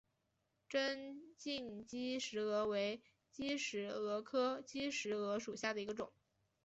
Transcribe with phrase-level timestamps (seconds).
[0.67, 6.11] 针茎姬石蛾为姬石蛾科姬石蛾属下的一个种。